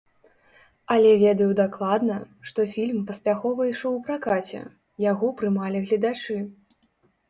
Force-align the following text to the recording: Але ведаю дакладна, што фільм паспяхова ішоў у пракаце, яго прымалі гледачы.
Але 0.95 1.11
ведаю 1.23 1.49
дакладна, 1.59 2.17
што 2.49 2.67
фільм 2.73 2.97
паспяхова 3.11 3.71
ішоў 3.75 3.93
у 4.01 4.03
пракаце, 4.11 4.67
яго 5.11 5.35
прымалі 5.41 5.77
гледачы. 5.89 6.45